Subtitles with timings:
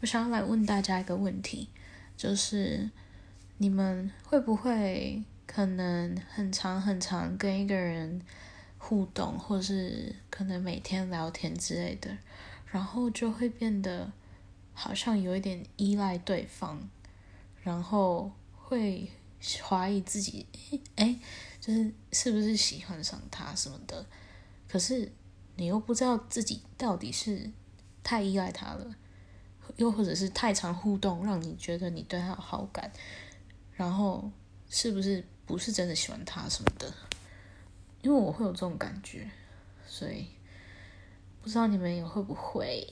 [0.00, 1.68] 我想要来问大家一个问题，
[2.16, 2.88] 就是
[3.58, 8.22] 你们会不会可能很长很长跟一个人
[8.78, 12.16] 互动，或是可能每天聊天之类的，
[12.70, 14.10] 然后就会变得
[14.72, 16.80] 好像有一点依赖对方，
[17.62, 19.06] 然后会
[19.62, 20.46] 怀疑自己，
[20.96, 21.14] 哎，
[21.60, 24.06] 就是是不是喜欢上他什么的，
[24.66, 25.12] 可是
[25.56, 27.50] 你又不知道自己到底是
[28.02, 28.94] 太依赖他了。
[29.76, 32.90] 又或者是太常互动，让你觉得你对他有好感，
[33.74, 34.30] 然后
[34.68, 36.92] 是不是不是真的喜欢他什么的？
[38.02, 39.30] 因为我会有这种感觉，
[39.86, 40.26] 所以
[41.42, 42.86] 不知道你们也会不会。